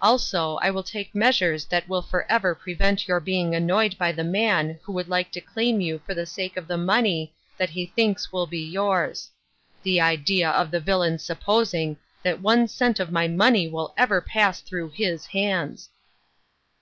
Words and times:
Also, 0.00 0.56
I 0.62 0.70
will 0.70 0.82
take 0.82 1.14
measures 1.14 1.66
that 1.66 1.90
will 1.90 2.00
forever 2.00 2.54
pre 2.54 2.72
vent 2.72 3.06
your 3.06 3.20
being 3.20 3.54
annoyed 3.54 3.98
by 3.98 4.12
the 4.12 4.24
man 4.24 4.78
who 4.82 4.94
would 4.94 5.10
like 5.10 5.30
to 5.32 5.42
claim 5.42 5.78
you 5.82 5.98
for 6.06 6.14
the 6.14 6.24
sake 6.24 6.56
of 6.56 6.66
the 6.66 6.78
money 6.78 7.34
that 7.58 7.68
he 7.68 7.84
thinks 7.84 8.32
will 8.32 8.46
be 8.46 8.64
yours. 8.66 9.30
The 9.82 10.00
idea 10.00 10.48
of 10.48 10.70
the 10.70 10.80
villain's 10.80 11.22
supposing 11.22 11.98
that 12.22 12.40
one 12.40 12.66
cent 12.66 12.98
of 12.98 13.12
my 13.12 13.28
money 13.28 13.68
will 13.68 13.92
ever 13.98 14.22
pass 14.22 14.62
through 14.62 14.88
his 14.88 15.26
hands 15.26 15.90